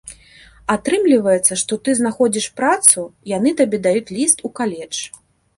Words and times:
Атрымліваецца, 0.75 1.53
што 1.63 1.73
ты 1.87 1.95
знаходзіш 2.01 2.47
працу, 2.63 2.99
яны 3.37 3.55
табе 3.63 3.77
даюць 3.89 4.13
ліст 4.19 4.37
у 4.51 4.53
каледж. 4.63 4.95